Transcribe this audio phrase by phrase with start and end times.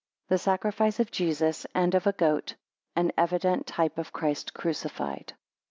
[0.29, 2.55] The sacrifice of Jesus, and of a goat,
[2.95, 5.33] an evident type of Christ crucified.